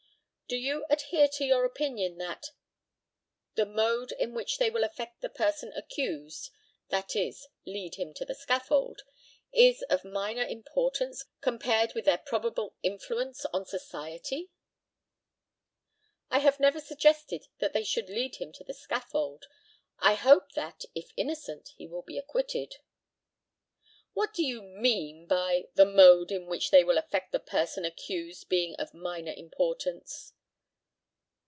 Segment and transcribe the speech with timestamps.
[0.47, 2.47] Do you adhere to your opinion that
[3.55, 6.49] "the mode in which they will affect the person accused,"
[6.89, 9.03] that is, lead him to the scaffold,
[9.53, 14.49] "is of minor importance, compared with their probable influence on society?"
[16.29, 19.45] I have never suggested that they should lead him to the scaffold.
[19.99, 22.75] I hope that, if innocent, he will be acquitted.
[24.11, 28.49] What do you mean by "the mode in which they will affect the person accused
[28.49, 30.33] being of minor importance?"